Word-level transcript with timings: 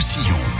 Roussillon. 0.00 0.59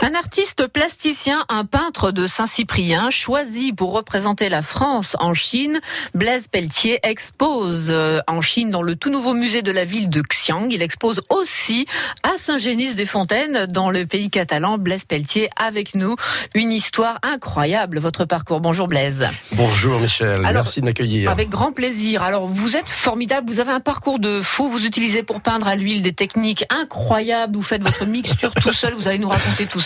Un 0.00 0.14
artiste 0.14 0.66
plasticien, 0.66 1.44
un 1.48 1.64
peintre 1.64 2.12
de 2.12 2.26
Saint-Cyprien, 2.26 3.10
choisi 3.10 3.72
pour 3.72 3.92
représenter 3.92 4.50
la 4.50 4.60
France 4.60 5.16
en 5.20 5.32
Chine, 5.32 5.80
Blaise 6.14 6.48
Pelletier 6.48 7.00
expose 7.02 7.86
euh, 7.90 8.20
en 8.26 8.42
Chine 8.42 8.70
dans 8.70 8.82
le 8.82 8.94
tout 8.94 9.10
nouveau 9.10 9.32
musée 9.32 9.62
de 9.62 9.72
la 9.72 9.86
ville 9.86 10.10
de 10.10 10.20
Xiang. 10.20 10.68
Il 10.70 10.82
expose 10.82 11.22
aussi 11.30 11.86
à 12.22 12.36
Saint-Génis-des-Fontaines 12.36 13.66
dans 13.66 13.90
le 13.90 14.04
pays 14.06 14.28
catalan. 14.28 14.76
Blaise 14.76 15.04
Pelletier 15.04 15.48
avec 15.56 15.94
nous. 15.94 16.14
Une 16.54 16.72
histoire 16.72 17.18
incroyable, 17.22 17.98
votre 17.98 18.26
parcours. 18.26 18.60
Bonjour 18.60 18.88
Blaise. 18.88 19.26
Bonjour 19.52 19.98
Michel, 19.98 20.40
merci 20.42 20.80
de 20.80 20.84
m'accueillir. 20.84 21.30
Avec 21.30 21.48
grand 21.48 21.72
plaisir. 21.72 22.22
Alors 22.22 22.46
vous 22.46 22.76
êtes 22.76 22.90
formidable, 22.90 23.50
vous 23.50 23.60
avez 23.60 23.72
un 23.72 23.80
parcours 23.80 24.18
de 24.18 24.42
fou, 24.42 24.68
vous 24.68 24.84
utilisez 24.84 25.22
pour 25.22 25.40
peindre 25.40 25.66
à 25.66 25.74
l'huile 25.74 26.02
des 26.02 26.12
techniques 26.12 26.64
incroyables, 26.68 27.56
vous 27.56 27.62
faites 27.62 27.82
votre 27.82 28.04
mixture 28.04 28.52
tout 28.54 28.72
seul, 28.72 28.92
vous 28.92 29.08
allez 29.08 29.18
nous 29.18 29.30
raconter 29.30 29.64
tout 29.66 29.80
ça. 29.80 29.85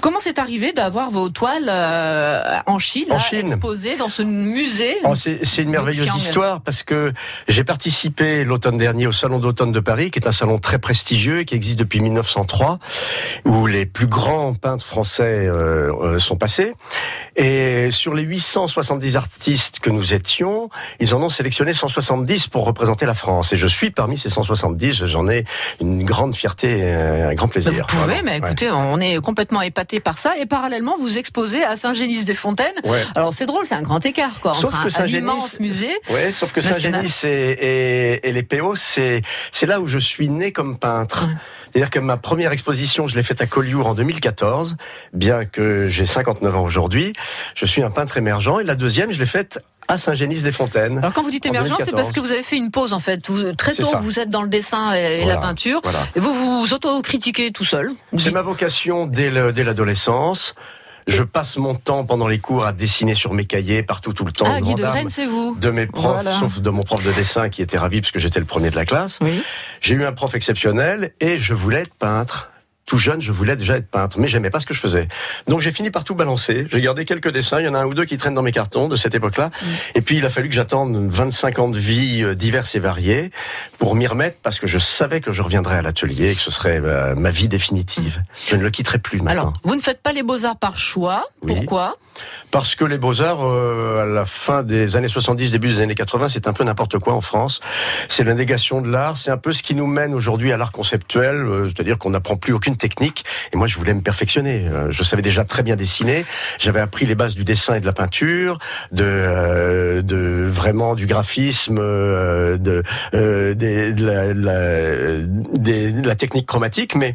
Comment 0.00 0.18
c'est 0.20 0.38
arrivé 0.38 0.72
d'avoir 0.72 1.10
vos 1.10 1.28
toiles 1.28 1.68
euh, 1.68 2.58
en 2.66 2.78
Chine, 2.78 3.08
exposées 3.32 3.96
dans 3.96 4.08
ce 4.08 4.22
musée 4.22 4.96
oh, 5.04 5.14
C'est 5.14 5.62
une 5.62 5.70
merveilleuse 5.70 6.14
histoire 6.16 6.60
parce 6.60 6.82
que 6.82 7.12
j'ai 7.48 7.64
participé 7.64 8.44
l'automne 8.44 8.78
dernier 8.78 9.06
au 9.06 9.12
Salon 9.12 9.38
d'automne 9.38 9.72
de 9.72 9.80
Paris, 9.80 10.10
qui 10.10 10.18
est 10.18 10.26
un 10.26 10.32
salon 10.32 10.58
très 10.58 10.78
prestigieux 10.78 11.40
et 11.40 11.44
qui 11.44 11.54
existe 11.54 11.78
depuis 11.78 12.00
1903, 12.00 12.78
où 13.44 13.66
les 13.66 13.86
plus 13.86 14.06
grands 14.06 14.54
peintres 14.54 14.86
français 14.86 15.22
euh, 15.22 15.92
euh, 16.02 16.18
sont 16.18 16.36
passés. 16.36 16.74
Et 17.36 17.90
sur 17.90 18.14
les 18.14 18.22
870 18.22 19.16
artistes 19.16 19.78
que 19.78 19.90
nous 19.90 20.14
étions, 20.14 20.70
ils 21.00 21.14
en 21.14 21.22
ont 21.22 21.28
sélectionné 21.28 21.72
170 21.72 22.48
pour 22.48 22.64
représenter 22.64 23.06
la 23.06 23.14
France. 23.14 23.52
Et 23.52 23.56
je 23.56 23.66
suis 23.66 23.90
parmi 23.90 24.18
ces 24.18 24.28
170. 24.28 25.06
J'en 25.06 25.28
ai 25.28 25.44
une 25.80 26.04
grande 26.04 26.34
fierté, 26.34 26.82
un 26.92 27.34
grand 27.34 27.48
plaisir. 27.48 27.86
Vous 27.88 27.98
pouvez, 27.98 28.22
mais 28.22 28.38
écoutez, 28.38 28.70
on 28.70 29.00
est 29.00 29.18
complètement 29.28 29.60
épaté 29.60 30.00
par 30.00 30.16
ça. 30.16 30.38
Et 30.38 30.46
parallèlement, 30.46 30.96
vous 30.98 31.18
exposez 31.18 31.62
à 31.62 31.76
Saint-Génis-des-Fontaines. 31.76 32.80
Alors 33.14 33.34
c'est 33.34 33.44
drôle, 33.44 33.66
c'est 33.66 33.74
un 33.74 33.82
grand 33.82 34.02
écart, 34.06 34.40
quoi. 34.40 34.54
Sauf 34.54 34.82
que 34.82 34.88
Saint-Génis, 34.88 35.58
musée. 35.60 35.94
Ouais, 36.08 36.32
sauf 36.32 36.50
que 36.54 36.62
Saint-Génis 36.62 37.12
et, 37.24 38.26
et, 38.26 38.32
les 38.32 38.42
PO, 38.42 38.74
c'est 38.74 39.20
c'est 39.52 39.66
là 39.66 39.82
où 39.82 39.86
je 39.86 39.98
suis 39.98 40.30
né 40.30 40.50
comme 40.50 40.78
peintre. 40.78 41.28
C'est-à-dire 41.70 41.90
que 41.90 41.98
ma 41.98 42.16
première 42.16 42.52
exposition, 42.52 43.06
je 43.06 43.16
l'ai 43.16 43.22
faite 43.22 43.42
à 43.42 43.46
Collioure 43.46 43.88
en 43.88 43.94
2014, 43.94 44.78
bien 45.12 45.44
que 45.44 45.90
j'ai 45.90 46.06
59 46.06 46.56
ans 46.56 46.64
aujourd'hui. 46.64 47.12
Je 47.54 47.66
suis 47.66 47.82
un 47.82 47.90
peintre 47.90 48.16
émergent. 48.16 48.60
Et 48.60 48.64
la 48.64 48.76
deuxième, 48.76 49.12
je 49.12 49.18
l'ai 49.18 49.26
faite 49.26 49.60
à 49.88 49.98
Saint-Génis-des-Fontaines. 49.98 50.98
Alors 50.98 51.12
quand 51.12 51.22
vous 51.22 51.30
dites 51.30 51.46
émergent, 51.46 51.74
c'est 51.78 51.92
parce 51.92 52.12
que 52.12 52.20
vous 52.20 52.30
avez 52.30 52.42
fait 52.42 52.56
une 52.56 52.70
pause 52.70 52.92
en 52.92 53.00
fait. 53.00 53.20
très 53.56 53.74
tôt, 53.74 53.90
vous 54.00 54.18
êtes 54.18 54.30
dans 54.30 54.42
le 54.42 54.48
dessin 54.48 54.92
et, 54.92 55.24
la 55.24 55.38
peinture. 55.38 55.80
Et 56.14 56.20
vous 56.20 56.34
vous 56.34 56.74
auto-critiquez 56.74 57.50
tout 57.50 57.64
seul. 57.64 57.92
C'est 58.16 58.30
ma 58.30 58.42
vocation 58.42 59.06
dès 59.06 59.30
l'adolescence. 59.30 60.54
Je 61.06 61.22
passe 61.22 61.56
mon 61.56 61.74
temps 61.74 62.04
pendant 62.04 62.28
les 62.28 62.38
cours 62.38 62.66
à 62.66 62.72
dessiner 62.72 63.14
sur 63.14 63.32
mes 63.32 63.46
cahiers 63.46 63.82
partout 63.82 64.12
tout 64.12 64.26
le 64.26 64.32
temps. 64.32 64.44
Ah, 64.46 64.60
Guy 64.60 64.74
de 64.74 64.84
Rennes, 64.84 65.08
c'est 65.08 65.24
vous. 65.24 65.56
De 65.58 65.70
mes 65.70 65.86
profs, 65.86 66.28
sauf 66.38 66.60
de 66.60 66.68
mon 66.68 66.82
prof 66.82 67.02
de 67.02 67.10
dessin 67.12 67.48
qui 67.48 67.62
était 67.62 67.78
ravi 67.78 68.02
parce 68.02 68.12
que 68.12 68.18
j'étais 68.18 68.40
le 68.40 68.44
premier 68.44 68.68
de 68.68 68.76
la 68.76 68.84
classe. 68.84 69.18
Oui. 69.22 69.42
J'ai 69.80 69.94
eu 69.94 70.04
un 70.04 70.12
prof 70.12 70.34
exceptionnel 70.34 71.12
et 71.20 71.38
je 71.38 71.54
voulais 71.54 71.80
être 71.80 71.94
peintre 71.94 72.50
tout 72.88 72.98
jeune, 72.98 73.20
je 73.20 73.30
voulais 73.30 73.54
déjà 73.54 73.76
être 73.76 73.88
peintre, 73.88 74.18
mais 74.18 74.28
j'aimais 74.28 74.48
pas 74.48 74.60
ce 74.60 74.66
que 74.66 74.72
je 74.72 74.80
faisais. 74.80 75.08
Donc 75.46 75.60
j'ai 75.60 75.70
fini 75.70 75.90
par 75.90 76.04
tout 76.04 76.14
balancer. 76.14 76.66
J'ai 76.70 76.80
gardé 76.80 77.04
quelques 77.04 77.30
dessins. 77.30 77.60
Il 77.60 77.66
y 77.66 77.68
en 77.68 77.74
a 77.74 77.80
un 77.80 77.84
ou 77.84 77.92
deux 77.92 78.06
qui 78.06 78.16
traînent 78.16 78.34
dans 78.34 78.42
mes 78.42 78.50
cartons 78.50 78.88
de 78.88 78.96
cette 78.96 79.14
époque-là. 79.14 79.48
Mm. 79.48 79.66
Et 79.96 80.00
puis 80.00 80.16
il 80.16 80.24
a 80.24 80.30
fallu 80.30 80.48
que 80.48 80.54
j'attende 80.54 80.96
25 81.10 81.58
ans 81.58 81.68
de 81.68 81.78
vie 81.78 82.22
euh, 82.24 82.34
diverses 82.34 82.74
et 82.74 82.78
variées 82.78 83.30
pour 83.78 83.94
m'y 83.94 84.06
remettre 84.06 84.38
parce 84.42 84.58
que 84.58 84.66
je 84.66 84.78
savais 84.78 85.20
que 85.20 85.32
je 85.32 85.42
reviendrais 85.42 85.76
à 85.76 85.82
l'atelier 85.82 86.30
et 86.30 86.34
que 86.34 86.40
ce 86.40 86.50
serait 86.50 86.80
euh, 86.82 87.14
ma 87.14 87.28
vie 87.28 87.46
définitive. 87.46 88.22
Je 88.46 88.56
ne 88.56 88.62
le 88.62 88.70
quitterai 88.70 88.98
plus 88.98 89.20
maintenant. 89.20 89.42
Alors, 89.42 89.52
vous 89.64 89.76
ne 89.76 89.82
faites 89.82 90.00
pas 90.02 90.14
les 90.14 90.22
beaux-arts 90.22 90.58
par 90.58 90.78
choix. 90.78 91.28
Pourquoi? 91.46 91.98
Parce 92.50 92.74
que 92.74 92.86
les 92.86 92.96
beaux-arts, 92.96 93.46
euh, 93.46 94.02
à 94.02 94.06
la 94.06 94.24
fin 94.24 94.62
des 94.62 94.96
années 94.96 95.08
70, 95.08 95.52
début 95.52 95.68
des 95.68 95.80
années 95.80 95.94
80, 95.94 96.30
c'est 96.30 96.48
un 96.48 96.54
peu 96.54 96.64
n'importe 96.64 96.98
quoi 96.98 97.12
en 97.12 97.20
France. 97.20 97.60
C'est 98.08 98.24
la 98.24 98.32
négation 98.32 98.80
de 98.80 98.88
l'art. 98.88 99.18
C'est 99.18 99.30
un 99.30 99.36
peu 99.36 99.52
ce 99.52 99.62
qui 99.62 99.74
nous 99.74 99.86
mène 99.86 100.14
aujourd'hui 100.14 100.52
à 100.52 100.56
l'art 100.56 100.72
conceptuel. 100.72 101.46
C'est-à-dire 101.66 101.98
qu'on 101.98 102.10
n'apprend 102.10 102.36
plus 102.36 102.54
aucune 102.54 102.77
technique. 102.78 103.24
Et 103.52 103.56
moi, 103.56 103.66
je 103.66 103.76
voulais 103.76 103.94
me 103.94 104.00
perfectionner. 104.00 104.66
Euh, 104.66 104.86
je 104.90 105.02
savais 105.02 105.22
déjà 105.22 105.44
très 105.44 105.62
bien 105.62 105.76
dessiner. 105.76 106.24
J'avais 106.58 106.80
appris 106.80 107.06
les 107.06 107.14
bases 107.14 107.34
du 107.34 107.44
dessin 107.44 107.74
et 107.74 107.80
de 107.80 107.86
la 107.86 107.92
peinture, 107.92 108.58
de, 108.92 109.04
euh, 109.04 110.02
de 110.02 110.44
vraiment 110.46 110.94
du 110.94 111.06
graphisme, 111.06 111.78
euh, 111.78 112.56
de, 112.56 112.82
la, 116.06 116.14
technique 116.14 116.46
chromatique. 116.46 116.94
Mais 116.94 117.14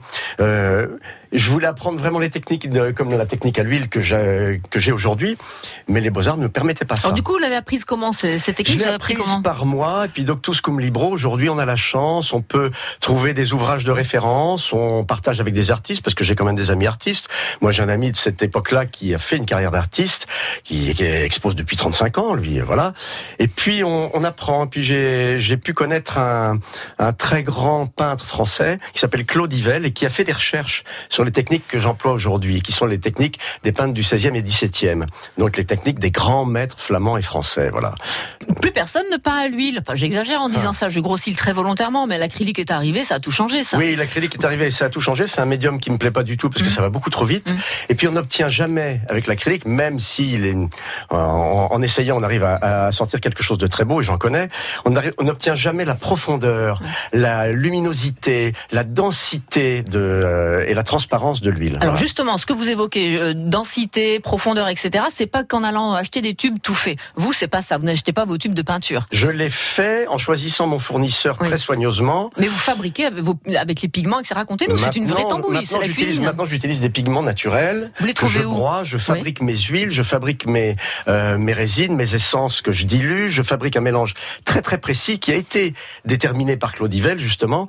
je 1.33 1.49
voulais 1.49 1.67
apprendre 1.67 1.99
vraiment 1.99 2.19
les 2.19 2.29
techniques, 2.29 2.67
comme 2.95 3.09
la 3.09 3.25
technique 3.25 3.57
à 3.59 3.63
l'huile 3.63 3.89
que 3.89 3.99
j'ai 3.99 4.91
aujourd'hui, 4.91 5.37
mais 5.87 5.99
les 5.99 6.09
beaux 6.09 6.27
arts 6.27 6.37
ne 6.37 6.43
me 6.43 6.49
permettaient 6.49 6.85
pas 6.85 6.95
ça. 6.95 7.07
Alors 7.07 7.15
du 7.15 7.23
coup, 7.23 7.33
vous 7.33 7.39
l'avez 7.39 7.55
apprise 7.55 7.85
comment 7.85 8.11
ces, 8.11 8.39
techniques 8.39 8.67
Je 8.67 8.77
l'ai 8.77 8.85
apprise 8.85 9.37
par 9.43 9.65
moi, 9.65 10.05
et 10.05 10.07
puis 10.09 10.23
Doctus 10.23 10.61
Cum 10.61 10.79
Libro. 10.79 11.09
Aujourd'hui, 11.09 11.49
on 11.49 11.57
a 11.57 11.65
la 11.65 11.75
chance, 11.75 12.33
on 12.33 12.41
peut 12.41 12.71
trouver 12.99 13.33
des 13.33 13.53
ouvrages 13.53 13.83
de 13.83 13.91
référence, 13.91 14.71
on 14.73 15.03
partage 15.03 15.39
avec 15.39 15.53
des 15.53 15.71
artistes 15.71 16.03
parce 16.03 16.13
que 16.13 16.23
j'ai 16.23 16.35
quand 16.35 16.45
même 16.45 16.55
des 16.55 16.71
amis 16.71 16.87
artistes. 16.87 17.27
Moi, 17.61 17.71
j'ai 17.71 17.81
un 17.81 17.89
ami 17.89 18.11
de 18.11 18.17
cette 18.17 18.41
époque-là 18.41 18.85
qui 18.85 19.13
a 19.13 19.17
fait 19.17 19.37
une 19.37 19.45
carrière 19.45 19.71
d'artiste, 19.71 20.27
qui, 20.63 20.93
qui, 20.93 21.03
expose 21.03 21.55
depuis 21.55 21.77
35 21.77 22.17
ans, 22.17 22.33
lui, 22.33 22.59
voilà. 22.59 22.93
Et 23.39 23.47
puis 23.47 23.83
on, 23.83 24.15
on 24.15 24.23
apprend. 24.23 24.65
Et 24.65 24.67
puis 24.67 24.83
j'ai 24.83 25.39
j'ai 25.39 25.57
pu 25.57 25.73
connaître 25.73 26.17
un, 26.17 26.59
un 26.99 27.13
très 27.13 27.43
grand 27.43 27.87
peintre 27.87 28.25
français 28.25 28.79
qui 28.93 28.99
s'appelle 28.99 29.25
Claude 29.25 29.51
Yvel 29.51 29.85
et 29.85 29.91
qui 29.91 30.05
a 30.05 30.09
fait 30.09 30.23
des 30.23 30.31
recherches 30.31 30.83
sur 31.09 31.22
les 31.23 31.31
techniques 31.31 31.67
que 31.67 31.79
j'emploie 31.79 32.11
aujourd'hui, 32.11 32.61
qui 32.61 32.71
sont 32.71 32.85
les 32.85 32.99
techniques 32.99 33.39
des 33.63 33.71
peintres 33.71 33.93
du 33.93 34.01
16e 34.01 34.35
et 34.35 34.41
17e. 34.41 35.05
Donc 35.37 35.57
les 35.57 35.65
techniques 35.65 35.99
des 35.99 36.11
grands 36.11 36.45
maîtres 36.45 36.79
flamands 36.79 37.17
et 37.17 37.21
français, 37.21 37.69
voilà. 37.69 37.93
Plus 38.61 38.71
personne 38.71 39.05
ne 39.11 39.17
peint 39.17 39.35
à 39.35 39.47
l'huile. 39.47 39.79
Enfin, 39.81 39.95
j'exagère 39.95 40.41
en 40.41 40.49
disant 40.49 40.71
ah. 40.71 40.73
ça, 40.73 40.89
je 40.89 40.99
grossis 40.99 41.33
très 41.33 41.53
volontairement, 41.53 42.07
mais 42.07 42.17
l'acrylique 42.17 42.59
est 42.59 42.71
arrivé, 42.71 43.03
ça 43.03 43.15
a 43.15 43.19
tout 43.19 43.31
changé, 43.31 43.63
ça. 43.63 43.77
Oui, 43.77 43.95
l'acrylique 43.95 44.35
est 44.35 44.45
arrivé, 44.45 44.71
ça 44.71 44.85
a 44.85 44.89
tout 44.89 45.01
changé. 45.01 45.27
C'est 45.27 45.41
un 45.41 45.45
médium 45.45 45.79
qui 45.79 45.91
me 45.91 45.97
plaît 45.97 46.11
pas 46.11 46.23
du 46.23 46.37
tout 46.37 46.49
parce 46.49 46.61
que 46.61 46.67
mm. 46.67 46.71
ça 46.71 46.81
va 46.81 46.89
beaucoup 46.89 47.09
trop 47.09 47.25
vite. 47.25 47.51
Mm. 47.51 47.57
Et 47.89 47.95
puis 47.95 48.07
on 48.07 48.11
n'obtient 48.11 48.47
jamais 48.47 49.01
avec 49.09 49.27
l'acrylique, 49.27 49.65
même 49.65 49.99
si 49.99 50.35
est, 50.35 50.55
en, 51.09 51.81
essayant, 51.81 52.17
on 52.17 52.23
arrive 52.23 52.43
à, 52.43 52.91
sortir 52.91 53.19
quelque 53.21 53.43
chose 53.43 53.57
de 53.57 53.67
très 53.67 53.85
beau, 53.85 54.01
et 54.01 54.03
j'en 54.03 54.17
connais, 54.17 54.49
on 54.85 54.91
n'obtient 55.23 55.55
jamais 55.55 55.85
la 55.85 55.95
profondeur, 55.95 56.81
mm. 56.81 56.85
la 57.13 57.51
luminosité, 57.51 58.53
la 58.71 58.83
densité 58.83 59.83
de, 59.83 59.99
euh, 59.99 60.65
et 60.67 60.73
la 60.73 60.83
transparence 60.83 61.12
de 61.13 61.49
l'huile. 61.49 61.77
Alors 61.81 61.97
justement, 61.97 62.37
ce 62.37 62.45
que 62.45 62.53
vous 62.53 62.67
évoquez, 62.67 63.17
euh, 63.17 63.33
densité, 63.35 64.19
profondeur, 64.19 64.67
etc., 64.67 65.05
c'est 65.09 65.27
pas 65.27 65.43
qu'en 65.43 65.63
allant 65.63 65.93
acheter 65.93 66.21
des 66.21 66.33
tubes 66.33 66.57
tout 66.61 66.73
faits. 66.73 66.97
Vous, 67.15 67.33
c'est 67.33 67.47
pas 67.47 67.61
ça. 67.61 67.77
Vous 67.77 67.85
n'achetez 67.85 68.13
pas 68.13 68.25
vos 68.25 68.37
tubes 68.37 68.55
de 68.55 68.61
peinture. 68.61 69.05
Je 69.11 69.27
l'ai 69.27 69.49
fait 69.49 70.07
en 70.07 70.17
choisissant 70.17 70.65
mon 70.67 70.79
fournisseur 70.79 71.37
très 71.37 71.57
soigneusement. 71.57 72.31
Mais 72.37 72.47
vous 72.47 72.57
fabriquez 72.57 73.05
avec, 73.05 73.81
les 73.81 73.89
pigments, 73.89 74.19
etc. 74.19 74.35
Racontez-nous, 74.35 74.77
c'est 74.77 74.95
une 74.95 75.07
vraie 75.07 75.23
tambouille. 75.27 75.63
Maintenant, 76.21 76.45
j'utilise 76.45 76.81
des 76.81 76.89
pigments 76.89 77.23
naturels. 77.23 77.91
Vous 77.99 78.05
les 78.05 78.13
trouvez 78.13 78.41
je 78.41 78.45
broie, 78.45 78.83
je 78.83 78.97
fabrique 78.97 79.41
mes 79.41 79.55
huiles, 79.55 79.91
je 79.91 80.03
fabrique 80.03 80.47
mes 80.47 80.75
euh, 81.07 81.37
mes 81.37 81.53
résines, 81.53 81.95
mes 81.95 82.15
essences 82.15 82.61
que 82.61 82.71
je 82.71 82.85
dilue. 82.85 83.27
Je 83.27 83.43
fabrique 83.43 83.75
un 83.75 83.81
mélange 83.81 84.13
très 84.45 84.61
très 84.61 84.77
précis 84.77 85.19
qui 85.19 85.31
a 85.31 85.35
été 85.35 85.73
déterminé 86.05 86.57
par 86.57 86.71
Claude 86.71 86.93
Yvel 86.93 87.19
justement. 87.19 87.67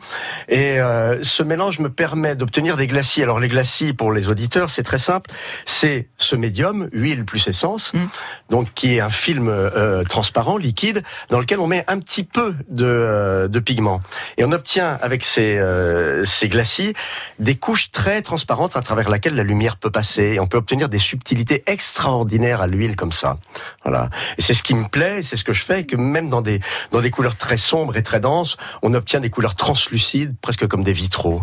Et 0.49 0.81
euh, 0.81 1.23
ce 1.23 1.43
mélange 1.43 1.79
me 1.79 1.91
permet 1.91 2.37
d'obtenir 2.37 2.77
des 2.77 2.87
glaciers. 2.87 3.23
Alors 3.23 3.34
les 3.39 3.49
glacis 3.49 3.93
pour 3.93 4.13
les 4.13 4.29
auditeurs, 4.29 4.71
c'est 4.71 4.83
très 4.83 4.99
simple. 4.99 5.31
C'est 5.67 6.09
ce 6.19 6.37
médium, 6.37 6.89
huile 6.93 7.25
plus 7.25 7.47
essence, 7.49 7.93
mm. 7.95 8.07
donc 8.51 8.75
qui 8.75 8.97
est 8.97 9.01
un 9.01 9.11
film 9.11 9.49
euh, 9.49 10.05
transparent, 10.05 10.57
liquide, 10.57 11.03
dans 11.31 11.41
lequel 11.41 11.61
on 11.61 11.67
met 11.67 11.85
un 11.89 11.99
petit 11.99 12.25
peu 12.25 12.55
de, 12.69 12.85
euh, 12.85 13.49
de 13.49 13.59
pigment. 13.59 14.01
Et 14.37 14.45
on 14.45 14.53
obtient 14.53 14.99
avec 15.03 15.25
ces, 15.25 15.59
euh, 15.59 16.25
ces 16.25 16.49
glacis 16.49 16.95
des 17.39 17.55
couches 17.55 17.91
très 17.91 18.23
transparentes 18.23 18.77
à 18.77 18.83
travers 18.83 19.09
laquelle 19.09 19.35
la 19.35 19.43
lumière 19.43 19.77
peut 19.77 19.91
passer. 19.91 20.23
Et 20.35 20.41
on 20.41 20.47
peut 20.47 20.59
obtenir 20.59 20.89
des 20.89 20.99
subtilités 20.99 21.63
extraordinaires 21.67 22.61
à 22.61 22.67
l'huile 22.67 22.97
comme 22.97 23.13
ça. 23.13 23.39
Voilà. 23.85 24.11
Et 24.39 24.43
c'est 24.43 24.55
ce 24.55 24.63
qui 24.63 24.75
me 24.75 24.89
plaît, 24.89 25.23
c'est 25.23 25.37
ce 25.37 25.45
que 25.45 25.53
je 25.53 25.65
fais, 25.65 25.85
que 25.85 25.97
même 25.97 26.29
dans 26.29 26.43
des, 26.43 26.61
dans 26.93 27.01
des 27.01 27.11
couleurs 27.11 27.37
très 27.37 27.57
sombres 27.57 27.97
et 27.97 28.03
très 28.03 28.21
denses, 28.21 28.57
on 28.83 28.95
obtient 28.95 29.21
des 29.21 29.31
couleurs 29.31 29.55
translucides, 29.55 30.35
presque 30.41 30.67
comme 30.67 30.85
des 30.85 30.93
vitraux. 30.93 31.43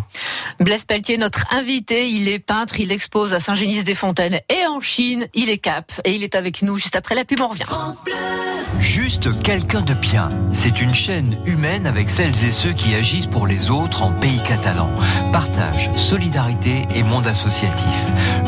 Blaise 0.59 0.85
Pelletier, 0.85 1.17
notre 1.17 1.45
invité, 1.51 1.70
il 1.79 2.27
est 2.27 2.39
peintre, 2.39 2.79
il 2.79 2.91
expose 2.91 3.33
à 3.33 3.39
Saint-Génis-des-Fontaines 3.39 4.39
et 4.49 4.65
en 4.67 4.79
Chine, 4.81 5.27
il 5.33 5.49
est 5.49 5.57
cap 5.57 5.91
et 6.03 6.13
il 6.13 6.23
est 6.23 6.35
avec 6.35 6.61
nous 6.63 6.77
juste 6.77 6.95
après 6.95 7.15
la 7.15 7.23
pub, 7.23 7.39
on 7.41 7.47
revient. 7.47 7.63
Juste 8.79 9.41
quelqu'un 9.41 9.81
de 9.81 9.93
bien. 9.93 10.29
C'est 10.51 10.81
une 10.81 10.95
chaîne 10.95 11.37
humaine 11.45 11.87
avec 11.87 12.09
celles 12.09 12.43
et 12.43 12.51
ceux 12.51 12.73
qui 12.73 12.95
agissent 12.95 13.27
pour 13.27 13.47
les 13.47 13.69
autres 13.69 14.03
en 14.03 14.11
pays 14.11 14.41
catalan. 14.43 14.89
Partage, 15.31 15.91
solidarité 15.95 16.87
et 16.93 17.03
monde 17.03 17.27
associatif. 17.27 17.87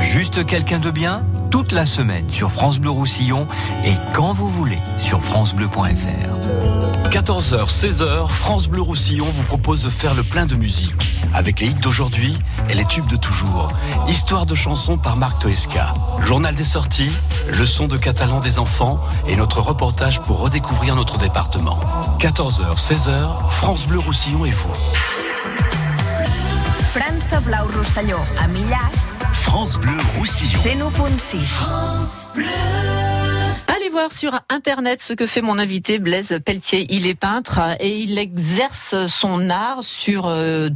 Juste 0.02 0.46
quelqu'un 0.46 0.80
de 0.80 0.92
bien 0.92 1.26
toute 1.50 1.72
la 1.72 1.86
semaine 1.86 2.30
sur 2.30 2.52
France 2.52 2.80
Bleu 2.80 2.90
Roussillon 2.90 3.48
et 3.86 3.94
quand 4.14 4.34
vous 4.34 4.50
voulez 4.50 4.80
sur 5.00 5.22
francebleu.fr. 5.24 6.83
14h, 7.14 7.70
16h, 7.70 8.28
France 8.28 8.68
Bleu 8.68 8.82
Roussillon 8.82 9.28
vous 9.36 9.44
propose 9.44 9.84
de 9.84 9.90
faire 9.92 10.16
le 10.16 10.24
plein 10.24 10.48
de 10.48 10.56
musique. 10.56 10.96
Avec 11.32 11.60
les 11.60 11.68
hits 11.68 11.76
d'aujourd'hui 11.76 12.36
et 12.70 12.74
les 12.74 12.86
tubes 12.86 13.06
de 13.06 13.18
toujours. 13.18 13.68
Histoire 14.08 14.48
de 14.48 14.56
chansons 14.56 14.98
par 14.98 15.16
Marc 15.16 15.38
Toesca. 15.38 15.94
Journal 16.26 16.56
des 16.56 16.64
sorties, 16.64 17.12
leçon 17.50 17.88
de 17.88 17.98
catalan 17.98 18.40
des 18.40 18.58
enfants 18.58 19.00
et 19.28 19.36
notre 19.36 19.62
reportage 19.62 20.24
pour 20.24 20.40
redécouvrir 20.40 20.96
notre 20.96 21.20
département. 21.20 21.80
14h, 22.18 22.78
16h, 22.78 23.48
France 23.52 23.86
Bleu 23.86 24.00
Roussillon 24.00 24.46
et 24.46 24.52
vous. 24.52 24.72
França 26.94 27.40
Blau 27.42 27.70
a 28.40 28.48
Millàs, 28.48 29.20
France 29.34 29.78
Bleu 29.78 29.98
Roussillon. 30.18 30.90
101.6. 30.98 33.03
Allez 33.68 33.90
voir 33.90 34.12
sur 34.12 34.40
internet 34.50 35.02
ce 35.02 35.14
que 35.14 35.26
fait 35.26 35.42
mon 35.42 35.58
invité 35.58 35.98
Blaise 36.00 36.38
Pelletier. 36.46 36.86
Il 36.90 37.08
est 37.08 37.16
peintre 37.16 37.60
et 37.80 37.98
il 37.98 38.18
exerce 38.20 39.08
son 39.08 39.50
art 39.50 39.82
sur 39.82 40.26
euh, 40.28 40.70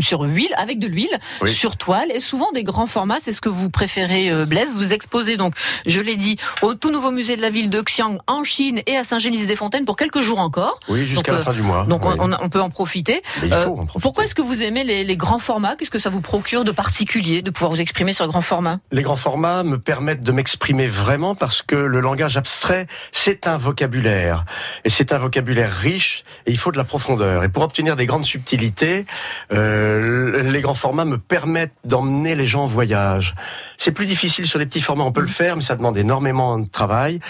sur 0.00 0.20
huile, 0.22 0.50
avec 0.56 0.78
de 0.78 0.86
l'huile, 0.86 1.18
Oui. 1.40 1.48
sur 1.50 1.76
toile 1.76 2.10
et 2.12 2.20
souvent 2.20 2.50
des 2.52 2.62
grands 2.62 2.86
formats. 2.86 3.18
C'est 3.20 3.32
ce 3.32 3.40
que 3.40 3.48
vous 3.48 3.70
préférez, 3.70 4.30
euh, 4.30 4.44
Blaise. 4.44 4.74
Vous 4.74 4.92
exposez 4.92 5.36
donc, 5.36 5.54
je 5.86 6.00
l'ai 6.00 6.16
dit, 6.16 6.36
au 6.62 6.74
tout 6.74 6.90
nouveau 6.90 7.10
musée 7.10 7.36
de 7.36 7.42
la 7.42 7.48
ville 7.50 7.70
de 7.70 7.80
Xi'an 7.80 8.16
en 8.26 8.44
Chine 8.44 8.80
et 8.86 8.96
à 8.96 9.04
Saint-Génis-des-Fontaines 9.04 9.84
pour 9.84 9.96
quelques 9.96 10.20
jours 10.20 10.38
encore. 10.40 10.80
Oui, 10.88 11.06
jusqu'à 11.06 11.32
la 11.32 11.38
fin 11.38 11.52
du 11.52 11.62
mois. 11.62 11.84
Donc 11.88 12.04
Oui. 12.04 12.14
on, 12.18 12.32
on 12.32 12.48
peut 12.48 12.60
en 12.60 12.70
profiter. 12.70 13.22
Mais 13.40 13.48
il 13.48 13.54
Euh, 13.54 13.64
faut 13.64 13.70
en 13.78 13.86
profiter. 13.86 14.00
Pourquoi 14.02 14.24
est-ce 14.24 14.34
que 14.34 14.42
vous 14.42 14.62
aimez 14.62 14.84
les, 14.84 15.04
les 15.04 15.16
grands 15.16 15.38
formats? 15.38 15.74
Qu'est-ce 15.76 15.90
que 15.90 15.98
ça 15.98 16.10
vous 16.10 16.20
procure 16.20 16.64
de 16.64 16.72
particulier 16.72 17.40
de 17.42 17.50
pouvoir 17.50 17.70
vous 17.72 17.80
exprimer 17.80 18.12
sur 18.12 18.24
le 18.24 18.30
grand 18.30 18.42
format? 18.42 18.78
Les 18.92 19.02
grands 19.02 19.16
formats 19.16 19.62
me 19.62 19.78
permettent 19.78 20.22
de 20.24 20.32
m'exprimer 20.32 20.88
vraiment 20.88 21.34
parce 21.34 21.62
que 21.62 21.76
le 21.76 22.00
langage 22.00 22.15
abstrait, 22.22 22.86
c'est 23.12 23.46
un 23.46 23.58
vocabulaire. 23.58 24.44
Et 24.84 24.90
c'est 24.90 25.12
un 25.12 25.18
vocabulaire 25.18 25.72
riche 25.72 26.24
et 26.46 26.50
il 26.50 26.58
faut 26.58 26.72
de 26.72 26.76
la 26.76 26.84
profondeur. 26.84 27.44
Et 27.44 27.48
pour 27.48 27.62
obtenir 27.62 27.96
des 27.96 28.06
grandes 28.06 28.24
subtilités, 28.24 29.06
euh, 29.52 30.42
les 30.42 30.60
grands 30.60 30.74
formats 30.74 31.04
me 31.04 31.18
permettent 31.18 31.74
d'emmener 31.84 32.34
les 32.34 32.46
gens 32.46 32.64
en 32.64 32.66
voyage. 32.66 33.34
C'est 33.78 33.92
plus 33.92 34.06
difficile 34.06 34.46
sur 34.46 34.58
les 34.58 34.66
petits 34.66 34.80
formats, 34.80 35.04
on 35.04 35.12
peut 35.12 35.20
le 35.20 35.26
faire, 35.26 35.56
mais 35.56 35.62
ça 35.62 35.76
demande 35.76 35.96
énormément 35.98 36.58
de 36.58 36.68
travail. 36.68 37.20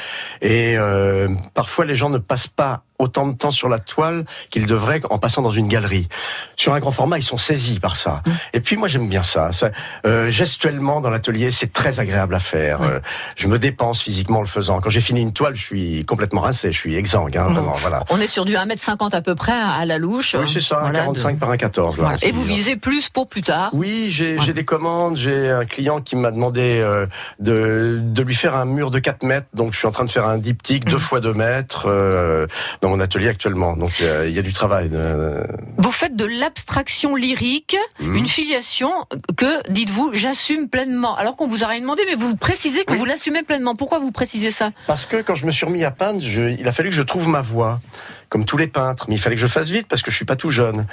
Et 0.43 0.76
euh, 0.78 1.28
parfois, 1.54 1.84
les 1.84 1.96
gens 1.96 2.10
ne 2.10 2.19
passent 2.19 2.48
pas 2.48 2.82
autant 2.98 3.26
de 3.26 3.37
temps 3.37 3.50
sur 3.50 3.69
la 3.69 3.78
toile 3.78 4.25
qu'ils 4.50 4.66
devraient 4.66 5.02
en 5.10 5.19
passant 5.19 5.43
dans 5.43 5.50
une 5.50 5.69
galerie. 5.69 6.08
Sur 6.56 6.72
un 6.72 6.81
grand 6.81 6.93
format, 6.93 7.19
ils 7.19 7.22
sont 7.22 7.37
saisis 7.37 7.78
par 7.78 7.94
ça. 7.94 8.22
Et 8.54 8.60
puis 8.60 8.76
moi, 8.78 8.88
j'aime 8.88 9.06
bien 9.06 9.22
ça. 9.22 9.52
ça 9.52 9.70
euh, 10.06 10.31
gestuellement, 10.31 11.02
dans 11.02 11.10
l'atelier, 11.10 11.50
c'est 11.50 11.75
très 11.75 12.00
agréable 12.00 12.34
à 12.34 12.38
faire. 12.40 12.81
Euh, 12.81 13.00
je 13.37 13.48
me 13.48 13.58
dépense 13.58 14.00
physiquement 14.00 14.38
en 14.38 14.40
le 14.40 14.46
faisant. 14.46 14.81
Quand 14.81 14.88
j'ai 14.88 15.00
fini 15.02 15.20
une 15.20 15.34
toile, 15.34 15.54
je 15.54 15.62
suis 15.62 16.04
complètement 16.06 16.40
rincé, 16.40 16.72
je 16.72 16.78
suis 16.78 16.94
exsangue, 16.96 17.37
hein, 17.37 17.48
vraiment. 17.48 17.75
Voilà. 17.82 18.02
On 18.08 18.19
est 18.19 18.26
sur 18.26 18.46
du 18.46 18.54
1m50 18.54 19.14
à 19.14 19.20
peu 19.20 19.34
près 19.34 19.52
à 19.52 19.84
la 19.84 19.98
louche. 19.98 20.34
Oui, 20.38 20.48
c'est 20.50 20.60
ça, 20.62 20.78
un 20.78 20.82
Voilà, 20.84 21.00
45 21.00 21.34
de- 21.34 21.38
par 21.40 21.50
un 21.50 21.56
14. 21.58 21.96
Là, 21.98 22.02
Voilà. 22.02 22.16
ce 22.16 22.25
Et 22.25 22.32
vous 22.32 22.44
visez 22.44 22.76
plus 22.76 23.10
pour 23.10 23.28
plus 23.28 23.43
tard. 23.43 23.69
Oui, 23.75 24.06
j'ai 24.08 24.37
Voilà. 24.37 24.46
j'ai 24.46 24.52
des 24.54 24.64
commandes. 24.64 25.16
J'ai 25.19 25.50
un 25.50 25.66
client 25.66 26.00
qui 26.00 26.16
m'a 26.16 26.31
demandé 26.37 26.79
euh, 26.81 27.06
de, 27.41 27.99
de 28.00 28.23
lui 28.23 28.35
faire 28.35 28.55
un 28.55 28.65
mur 28.65 28.91
de 28.93 28.99
4 29.00 29.25
mètres. 29.25 29.47
Donc, 29.55 29.73
je 29.73 29.79
suis 29.79 29.88
en 29.88 29.91
train 29.91 30.05
de 30.05 30.11
faire 30.11 30.27
un 30.27 30.38
diptyque, 30.38 30.85
Mhm. 30.87 30.93
2 30.93 30.99
fois 30.99 31.21
2 31.21 31.35
mètres, 31.35 31.87
euh, 31.88 32.47
dans 32.83 32.91
mon 32.91 33.00
atelier 33.00 33.29
actuellement. 33.29 33.77
Donc, 33.77 33.99
il 33.99 34.06
y 34.06 34.09
a- 34.09 34.25
il 34.27 34.33
y, 34.35 34.38
a 34.38 34.43
du 34.43 34.53
travail. 34.53 34.88
de- 34.91 35.43
Vous 35.79 35.91
faites 35.91 36.15
de 36.15 36.25
l'abstraction 36.27 37.17
lyrique, 37.17 37.77
Mhm. 38.00 38.15
une 38.15 38.27
filiation 38.29 38.91
que, 39.37 39.69
dites-vous, 39.71 40.12
j'assume 40.15 40.69
pleinement. 40.69 41.17
Alors 41.17 41.35
qu'on 41.37 41.49
vous 41.49 41.65
a 41.65 41.67
rien 41.67 41.81
demandé, 41.81 42.03
mais 42.06 42.15
vous 42.15 42.37
précisez 42.37 42.85
que 42.85 42.93
Oui. 42.93 42.99
vous 42.99 43.05
l'assumez 43.05 43.43
pleinement. 43.43 43.75
Pourquoi 43.75 43.99
vous 43.99 44.12
précisez 44.12 44.50
ça? 44.50 44.71
Parce 44.87 45.06
que 45.06 45.17
quand 45.23 45.35
je 45.35 45.47
me 45.47 45.50
suis 45.50 45.67
remis 45.67 45.82
à 45.85 45.91
peindre, 45.91 46.21
je- 46.21 46.50
il 46.59 46.69
a 46.69 46.73
fallu 46.73 46.91
que 46.91 46.94
je 46.94 47.03
trouve 47.03 47.29
ma 47.29 47.41
voix, 47.41 47.81
comme 48.29 48.44
tous 48.44 48.56
les 48.59 48.67
peintres. 48.67 49.06
Mais 49.09 49.15
il 49.15 49.19
fallait 49.19 49.37
que 49.37 49.41
je 49.41 49.47
fasse 49.47 49.71
vite 49.71 49.87
parce 49.89 50.03
que 50.03 50.11
je 50.11 50.17
suis 50.17 50.25
pas 50.27 50.37
tout 50.37 50.50
jeune. 50.50 50.85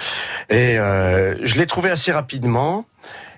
Et 0.49 0.79
euh, 0.79 1.35
je 1.45 1.55
l'ai 1.55 1.65
trouvé 1.67 1.89
assez 1.89 2.11
rapidement. 2.11 2.85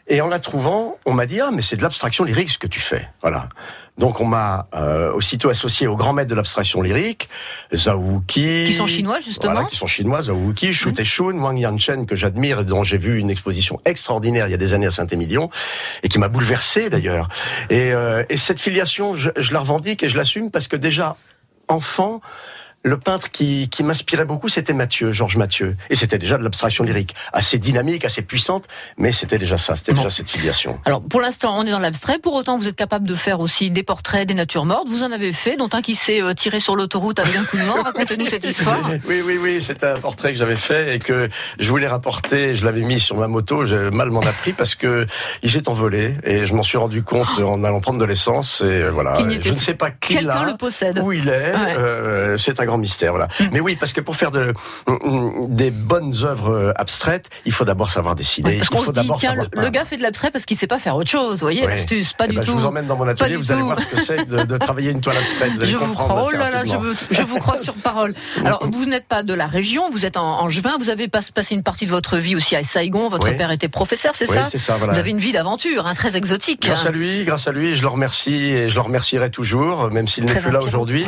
Et 0.08 0.22
en 0.22 0.28
la 0.28 0.40
trouvant, 0.40 0.98
on 1.06 1.14
m'a 1.14 1.26
dit 1.26 1.42
ah 1.42 1.50
mais 1.52 1.62
c'est 1.62 1.76
de 1.76 1.82
l'abstraction 1.82 2.24
lyrique 2.24 2.52
ce 2.52 2.58
que 2.58 2.68
tu 2.68 2.80
fais. 2.80 3.10
Voilà. 3.22 3.50
Donc 3.98 4.20
on 4.20 4.26
m'a 4.26 4.68
euh, 4.76 5.14
aussitôt 5.14 5.50
associé 5.50 5.88
au 5.88 5.96
grand 5.96 6.12
maître 6.12 6.30
de 6.30 6.36
l'abstraction 6.36 6.82
lyrique, 6.82 7.30
Zhao 7.74 7.98
Wuqi. 7.98 8.66
Qui 8.66 8.74
sont 8.74 8.88
chinois, 8.88 9.22
justement. 9.22 9.54
Voilà, 9.54 9.68
qui 9.70 9.78
sont 9.78 9.88
chinois, 9.88 10.24
Zhao 10.24 10.36
Wuqi, 10.36 10.74
Shu 10.74 10.92
Teixun, 10.92 11.40
Wang 11.40 11.58
Yanchen, 11.58 12.06
que 12.06 12.16
j'admire 12.16 12.60
et 12.60 12.66
dont 12.66 12.84
j'ai 12.84 12.98
vu 12.98 13.20
une 13.20 13.30
exposition 13.30 13.80
extraordinaire 13.86 14.48
il 14.48 14.52
y 14.52 14.54
a 14.54 14.58
des 14.58 14.74
années 14.74 14.88
à 14.88 14.92
Saint-Émilion, 14.92 15.50
et 16.04 16.10
qui 16.10 16.20
m'a 16.20 16.28
bouleversé 16.28 16.90
d'ailleurs. 16.90 17.30
Et, 17.70 17.94
euh, 17.94 18.24
et 18.30 18.36
cette 18.36 18.60
filiation, 18.60 19.16
je, 19.16 19.30
je 19.38 19.54
la 19.54 19.62
revendique 19.62 20.04
et 20.04 20.10
je 20.10 20.18
l'assume 20.18 20.52
parce 20.52 20.68
que 20.68 20.76
déjà, 20.76 21.16
enfant, 21.70 22.20
le 22.86 22.98
peintre 22.98 23.32
qui, 23.32 23.68
qui 23.68 23.84
m'inspirait 23.84 24.26
beaucoup, 24.26 24.48
c'était 24.48 24.72
Mathieu, 24.74 25.12
Georges 25.12 25.38
Mathieu. 25.38 25.76
Et 25.90 25.96
c'était 25.96 26.20
déjà 26.20 26.38
de 26.38 26.44
l'abstraction 26.44 26.84
lyrique, 26.84 27.16
assez 27.34 27.58
dynamique, 27.58 28.06
assez 28.06 28.22
puissante, 28.22 28.66
mais 28.98 29.12
c'était 29.12 29.40
déjà 29.40 29.58
ça, 29.58 29.76
c'était 29.76 29.92
Bon. 29.92 30.04
déjà 30.04 30.10
cette 30.16 30.30
filiation. 30.30 30.80
Alors, 30.86 31.02
pour 31.02 31.20
l'instant, 31.20 31.58
on 31.58 31.64
est 31.66 31.72
dans 31.72 31.80
l'abstrait. 31.80 32.20
Pour 32.20 32.36
autant, 32.36 32.58
vous 32.60 32.68
êtes 32.68 32.76
capable 32.76 33.08
de 33.08 33.16
faire 33.16 33.40
aussi 33.40 33.72
des 33.72 33.82
portraits 33.82 34.28
des 34.28 34.36
natures 34.36 34.66
mortes. 34.66 34.88
Vous 34.88 35.02
en 35.04 35.12
avez 35.12 35.34
fait, 35.34 35.58
dont 35.58 35.70
un 35.74 35.82
qui 35.82 35.96
s'est 35.96 36.22
euh, 36.22 36.34
tiré 36.36 36.60
sur 36.60 36.76
l'autoroute 36.76 37.18
avec 37.18 37.36
un 37.36 37.44
coup 37.44 37.58
de 37.58 37.64
vent. 37.64 37.82
Racontez-nous 37.84 38.28
cette 38.28 38.46
histoire. 38.46 38.78
Oui, 39.08 39.22
oui, 39.26 39.38
oui, 39.42 39.62
c'était 39.62 39.88
un 39.88 39.96
portrait 40.00 40.32
que 40.32 40.38
j'avais 40.38 40.56
fait 40.56 40.96
et 40.96 41.00
que 41.00 41.28
je 41.60 41.70
voulais 41.70 41.88
rapporter. 41.88 42.56
Je 42.56 42.64
l'avais 42.66 42.82
mis 42.82 43.00
sur 43.00 43.18
ma 43.18 43.28
moto. 43.28 43.66
J'ai 43.66 43.90
mal 43.90 44.10
m'en 44.12 44.22
a 44.22 44.32
pris 44.32 44.54
parce 44.54 44.76
que 44.76 45.08
il 45.44 45.50
s'est 45.52 45.68
envolé 45.70 46.16
et 46.24 46.46
je 46.46 46.54
m'en 46.54 46.64
suis 46.64 46.78
rendu 46.78 47.02
compte 47.04 47.40
en 47.40 47.64
allant 47.64 47.80
prendre 47.82 48.00
de 48.00 48.06
l'essence. 48.06 48.62
Et 48.62 48.66
euh, 48.66 48.90
voilà, 48.92 49.18
je 49.42 49.52
ne 49.54 49.58
sais 49.60 49.74
pas 49.74 49.90
qui 49.92 50.20
l'a. 50.22 50.44
le 50.46 50.56
possède. 50.58 51.00
Où 51.00 51.12
il 51.12 51.28
est, 51.30 51.32
Ouais. 51.56 51.76
euh, 51.78 52.38
c'est 52.38 52.60
un 52.60 52.66
grand 52.66 52.75
mystère, 52.78 53.12
voilà. 53.12 53.28
Mais 53.52 53.60
oui, 53.60 53.76
parce 53.76 53.92
que 53.94 54.02
pour 54.02 54.16
faire 54.16 54.32
de, 54.32 54.54
des 55.50 55.72
bonnes 55.72 56.14
œuvres 56.24 56.52
euh, 56.54 56.72
abstraites, 56.76 57.30
il 57.46 57.52
faut 57.52 57.66
d'abord 57.66 57.90
savoir 57.92 58.16
dessiner. 58.16 58.50
Ouais, 58.50 58.58
parce 58.58 58.68
il 58.68 58.72
qu'on 58.72 58.78
faut 58.78 58.86
se 58.86 58.92
dit, 58.92 59.02
d'abord 59.02 59.18
tiens, 59.20 59.36
le, 59.36 59.44
savoir 59.44 59.66
le 59.66 59.70
gars 59.72 59.86
fait 59.86 59.98
de 59.98 60.02
l'abstrait 60.04 60.32
parce 60.32 60.46
qu'il 60.46 60.58
sait 60.58 60.68
pas 60.68 60.80
faire 60.80 60.96
autre 60.96 61.10
chose. 61.10 61.34
Vous 61.40 61.46
voyez, 61.46 61.62
Oui. 61.62 61.68
l'astuce, 61.68 62.14
pas 62.14 62.26
Eh 62.26 62.30
du 62.30 62.36
ben, 62.36 62.42
tout. 62.42 62.52
Je 62.52 62.58
vous 62.58 62.66
emmène 62.66 62.88
dans 62.88 62.96
mon 62.98 63.08
atelier, 63.08 63.36
vous 63.36 63.52
allez 63.52 63.62
voir 63.62 63.80
ce 63.80 63.86
que 63.86 64.00
c'est 64.00 64.26
de, 64.28 64.44
de 64.44 64.58
travailler 64.58 64.92
une 64.92 65.02
toile 65.02 65.18
abstraite. 65.18 65.54
Vous 65.56 65.62
allez 65.62 65.72
Je 65.72 65.78
vous 65.78 65.94
crois. 65.94 66.22
Oh 66.24 66.28
assez 66.28 66.38
là 66.38 66.50
là, 66.50 66.66
je, 66.66 66.72
rapidement. 66.72 66.80
veux- 66.82 66.96
je 67.12 67.22
vous 67.22 67.38
crois 67.40 67.58
sur 67.58 67.74
parole. 67.76 68.14
Alors, 68.46 68.66
vous 68.72 68.86
n'êtes 68.86 69.06
pas 69.08 69.24
de 69.24 69.34
la 69.34 69.48
région, 69.48 69.90
vous 69.92 70.06
êtes 70.06 70.18
en, 70.18 70.42
en 70.42 70.50
juin, 70.50 70.76
vous 70.80 70.90
avez 70.90 71.08
pas- 71.08 71.20
passé 71.34 71.56
une 71.56 71.64
partie 71.64 71.86
de 71.86 71.92
votre 71.92 72.18
vie 72.18 72.36
aussi 72.36 72.56
à 72.56 72.64
Saigon. 72.64 73.10
Votre 73.10 73.30
Oui. 73.30 73.38
père 73.38 73.52
était 73.52 73.68
professeur, 73.70 74.14
c'est 74.16 74.30
Oui, 74.30 74.36
ça 74.36 74.46
c'est 74.48 74.58
ça, 74.58 74.78
voilà. 74.78 74.94
Vous 74.94 75.00
avez 75.00 75.10
une 75.12 75.18
vie 75.20 75.32
d'aventure, 75.32 75.86
hein, 75.88 75.94
très 75.96 76.16
exotique. 76.18 76.62
Grâce 76.64 76.86
hein. 76.86 76.90
à 76.90 76.92
lui, 76.92 77.24
grâce 77.26 77.48
à 77.48 77.52
lui, 77.52 77.76
je 77.76 77.82
le 77.82 77.88
remercie 77.88 78.34
et 78.36 78.70
je 78.70 78.76
le 78.76 78.82
remercierai 78.82 79.30
toujours, 79.30 79.90
même 79.92 80.08
s'il 80.08 80.26
n'est 80.26 80.36
plus 80.36 80.52
là 80.52 80.62
aujourd'hui. 80.62 81.06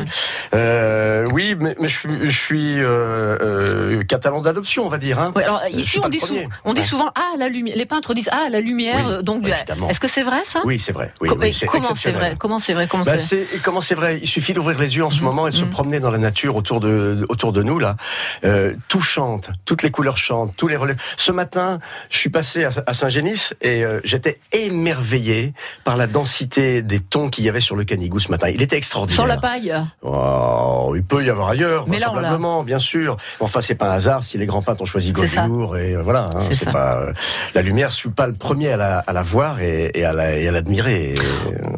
Euh, 0.54 1.26
oui, 1.32 1.56
mais, 1.60 1.76
mais 1.80 1.90
je 1.90 1.98
suis, 1.98 2.30
je 2.30 2.40
suis 2.40 2.80
euh, 2.80 3.38
euh, 3.42 4.04
catalan 4.04 4.42
d'adoption, 4.42 4.86
on 4.86 4.90
va 4.90 4.98
dire. 4.98 5.20
Hein. 5.20 5.32
Ouais, 5.36 5.44
alors 5.44 5.62
ici 5.72 6.00
on 6.04 6.10
dit, 6.10 6.20
souvent, 6.20 6.42
on 6.66 6.74
dit 6.74 6.82
Ouais. 6.82 6.88
souvent 6.88 7.12
ah 7.16 7.34
la 7.38 7.50
lumière. 7.50 7.76
Les 7.78 7.86
peintres 7.86 8.14
disent 8.14 8.30
ah 8.32 8.48
la 8.52 8.62
lumière. 8.62 9.06
Oui, 9.08 9.24
donc 9.24 9.48
est-ce 9.48 10.00
que 10.00 10.08
c'est 10.08 10.24
vrai 10.24 10.42
ça? 10.46 10.62
Oui, 10.66 10.80
c'est 10.80 10.92
vrai. 10.92 11.14
Oui, 11.22 11.30
oui, 11.40 11.58
comment 11.68 11.96
c'est 11.96 12.12
vrai 12.12 12.36
Comment 12.40 12.60
c'est 12.60 12.74
vrai 12.74 12.88
Comment 12.88 13.04
Bah, 13.04 13.18
c'est 13.18 13.46
c'est 13.52 13.62
comment 13.62 13.82
c'est 13.82 13.96
vrai? 13.96 14.20
Il 14.22 14.28
suffit 14.28 14.54
d'ouvrir 14.54 14.78
les 14.80 14.96
yeux 14.98 15.04
en 15.06 15.10
ce 15.12 15.20
Mhm, 15.20 15.26
moment 15.26 15.48
et 15.48 15.52
de 15.52 15.56
se 15.56 15.64
mhm. 15.64 15.70
promener 15.70 16.00
dans 16.00 16.12
la 16.12 16.18
nature 16.18 16.56
autour 16.56 16.80
de 16.80 17.26
autour 17.30 17.52
de 17.54 17.64
nous 17.64 17.80
là. 17.80 17.96
Euh, 18.44 18.74
tout 18.88 19.02
chante, 19.02 19.50
toutes 19.66 19.84
les 19.84 19.92
couleurs 19.92 20.18
chantent, 20.18 20.54
tous 20.58 20.68
les 20.68 20.76
relais. 20.76 20.96
Ce 21.18 21.32
matin, 21.32 21.80
je 22.10 22.18
suis 22.18 22.30
passé 22.30 22.64
à, 22.66 22.70
à 22.86 22.94
Saint-Génis 22.94 23.50
et 23.62 23.84
j'étais 24.04 24.40
émerveillé 24.54 25.54
par 25.84 25.98
la 25.98 26.08
densité 26.08 26.82
des 26.82 27.00
tons 27.00 27.30
qu'il 27.30 27.44
y 27.46 27.50
avait 27.50 27.60
sur 27.60 27.76
le 27.76 27.84
Canigou 27.84 28.20
ce 28.20 28.30
matin. 28.32 28.50
Il 28.50 28.62
était 28.62 28.78
extraordinaire. 28.78 29.16
Sans 29.18 29.26
la 29.26 29.38
paille? 29.38 29.74
Oh, 30.02 30.94
il 30.96 31.04
peut 31.04 31.24
y 31.24 31.30
avoir 31.30 31.37
ailleurs, 31.46 31.86
Mais 31.88 32.00
là, 32.00 32.12
on 32.14 32.64
bien 32.64 32.80
sûr. 32.80 33.18
Enfin, 33.40 33.62
c'est 33.62 33.76
pas 33.76 33.90
un 33.92 33.96
hasard 33.96 34.24
si 34.24 34.38
les 34.38 34.46
grands 34.46 34.62
peintres 34.62 34.82
ont 34.82 34.86
choisi. 34.86 35.12
Gauguin 35.12 35.48
et 35.76 35.96
euh, 35.96 36.02
voilà. 36.02 36.26
hein, 36.36 36.40
C'est 36.52 36.72
pas 36.72 36.98
euh, 37.02 37.14
la 37.54 37.62
lumière. 37.62 37.90
Je 37.90 37.96
suis 37.96 38.10
pas 38.10 38.28
le 38.28 38.34
premier 38.34 38.70
à 38.72 38.78
la, 38.78 39.00
à 39.00 39.14
la 39.14 39.22
voir 39.22 39.62
et, 39.62 39.92
et 39.94 40.06
à 40.06 40.14
l'admirer. 40.14 41.16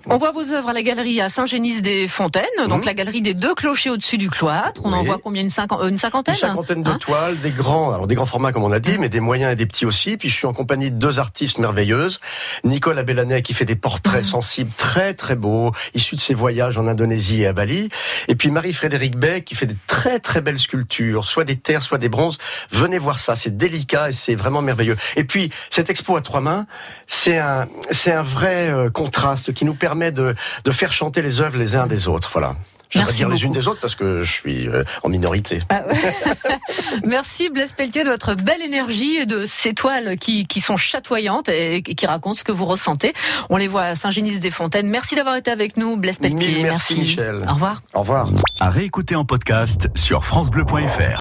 On 0.10 0.18
voit 0.18 0.32
vos 0.32 0.52
œuvres 0.52 0.70
à 0.70 0.74
la 0.74 0.82
galerie 0.82 1.22
à 1.22 1.30
Saint-Génis-des-Fontaines, 1.30 2.44
donc 2.68 2.80
Mhm. 2.80 2.86
la 2.86 2.94
galerie 2.94 3.22
des 3.22 3.34
deux 3.34 3.54
clochers 3.56 3.90
au-dessus 3.90 4.18
du 4.18 4.30
cloître. 4.30 4.82
On 4.84 4.94
en 4.94 5.04
voit 5.04 5.18
combien 5.22 5.42
une, 5.42 5.50
euh, 5.50 5.88
une 5.90 5.98
cinquantaine 5.98 6.34
Une 6.34 6.40
cinquantaine 6.40 6.84
de 6.84 6.90
Hein 6.92 6.98
toiles, 7.00 7.38
des 7.40 7.52
grands, 7.52 7.92
alors 7.94 8.08
des 8.08 8.16
grands 8.16 8.26
formats 8.26 8.52
comme 8.52 8.64
on 8.64 8.72
a 8.72 8.80
dit, 8.80 8.98
mais 9.00 9.10
des 9.10 9.20
moyens 9.20 9.52
et 9.54 9.56
des 9.56 9.66
petits 9.66 9.86
aussi. 9.86 10.18
Puis 10.18 10.30
je 10.30 10.36
suis 10.36 10.48
en 10.48 10.54
compagnie 10.54 10.92
de 10.92 10.96
deux 10.98 11.20
artistes 11.20 11.58
merveilleuses. 11.60 12.20
Nicole 12.64 12.98
Abelanet 13.00 13.42
qui 13.42 13.54
fait 13.54 13.66
des 13.66 13.76
portraits 13.76 14.24
sensibles 14.24 14.72
très 14.78 15.14
très 15.14 15.36
beaux, 15.36 15.72
issus 15.94 16.16
de 16.16 16.20
ses 16.20 16.34
voyages 16.34 16.78
en 16.78 16.88
Indonésie 16.88 17.42
et 17.44 17.48
à 17.48 17.54
Bali. 17.54 17.90
Et 18.28 18.36
puis 18.36 18.50
Marie-Frédéric 18.52 19.18
Bay 19.18 19.42
qui 19.50 19.56
fait 19.56 19.66
des 19.66 19.78
très 19.88 20.20
très 20.20 20.42
belles 20.42 20.60
sculptures, 20.60 21.26
soit 21.26 21.44
des 21.44 21.56
terres, 21.56 21.82
soit 21.82 21.98
des 21.98 22.08
bronzes. 22.08 22.38
Venez 22.70 23.00
voir 23.00 23.18
ça, 23.18 23.36
c'est 23.36 23.58
délicat 23.58 24.10
et 24.10 24.12
c'est 24.14 24.36
vraiment 24.36 24.62
merveilleux. 24.62 24.96
Et 25.16 25.24
puis 25.24 25.50
cette 25.72 25.90
expo 25.90 26.16
à 26.16 26.22
trois 26.22 26.40
mains, 26.40 26.68
c'est 27.08 27.40
un 27.40 27.68
c'est 27.90 28.12
un 28.12 28.22
vrai 28.22 28.70
euh, 28.70 28.92
contraste 28.92 29.52
qui 29.56 29.66
nous 29.66 29.74
permet 29.74 30.12
de 30.12 30.36
de 30.66 30.72
faire 30.72 30.92
chanter 30.92 31.24
les 31.24 31.42
œuvres 31.42 31.58
les 31.58 31.76
uns 31.76 31.88
des 31.88 32.08
autres. 32.08 32.30
Voilà. 32.32 32.58
Je 32.90 32.98
vais 32.98 33.04
Merci 33.04 33.18
dire 33.18 33.30
les 33.30 33.44
unes 33.44 33.52
des 33.52 33.68
autres 33.68 33.80
parce 33.80 33.96
que 33.96 34.22
je 34.22 34.32
suis 34.32 34.68
euh, 34.68 34.84
en 35.04 35.10
minorité. 35.10 35.62
Ah 35.70 35.84
ouais. 35.88 36.58
Merci 37.06 37.50
Blaise 37.50 37.74
Pelletier 37.74 38.04
de 38.04 38.10
votre 38.10 38.36
belle 38.36 38.62
énergie 38.62 39.18
et 39.18 39.26
de 39.26 39.46
ces 39.46 39.74
toiles 39.74 40.18
qui, 40.18 40.48
qui 40.48 40.60
sont 40.60 40.76
chatoyantes 40.76 41.50
et 41.50 41.82
qui 41.84 42.06
racontent 42.08 42.36
ce 42.36 42.44
que 42.44 42.52
vous 42.52 42.66
ressentez. 42.66 43.14
On 43.50 43.58
les 43.58 43.68
voit 43.68 43.84
à 43.84 43.96
Saint-Génis-des-Fontaines. 43.96 44.90
Merci 44.90 45.16
d'avoir 45.16 45.36
été 45.36 45.52
avec 45.52 45.78
nous, 45.78 45.98
Blaise 45.98 46.18
Pelletier. 46.18 46.52
Mille 46.54 46.64
merci, 46.64 47.00
Michel. 47.00 47.44
Au 47.48 47.54
revoir. 47.54 47.82
Au 47.94 48.00
revoir. 48.00 48.30
À 48.60 48.70
réécouter 48.70 49.16
en 49.16 49.26
podcast 49.26 49.88
sur 49.96 50.26
FranceBleu.fr. 50.26 51.18